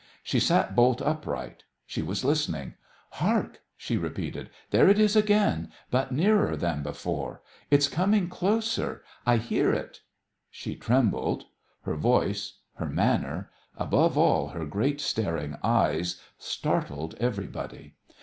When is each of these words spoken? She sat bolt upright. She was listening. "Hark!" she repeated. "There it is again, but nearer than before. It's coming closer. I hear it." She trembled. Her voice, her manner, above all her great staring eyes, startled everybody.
She 0.23 0.39
sat 0.39 0.75
bolt 0.75 0.99
upright. 0.99 1.63
She 1.85 2.01
was 2.01 2.25
listening. 2.25 2.73
"Hark!" 3.11 3.61
she 3.77 3.97
repeated. 3.97 4.49
"There 4.71 4.89
it 4.89 4.97
is 4.97 5.15
again, 5.15 5.71
but 5.91 6.11
nearer 6.11 6.57
than 6.57 6.81
before. 6.81 7.43
It's 7.69 7.87
coming 7.87 8.27
closer. 8.27 9.03
I 9.27 9.37
hear 9.37 9.71
it." 9.71 10.01
She 10.49 10.75
trembled. 10.75 11.43
Her 11.83 11.93
voice, 11.95 12.61
her 12.77 12.87
manner, 12.89 13.51
above 13.77 14.17
all 14.17 14.47
her 14.47 14.65
great 14.65 14.99
staring 14.99 15.59
eyes, 15.63 16.19
startled 16.39 17.13
everybody. 17.19 17.93